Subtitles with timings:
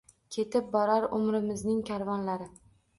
[0.35, 2.55] Ketib borar umrimizning karvonlari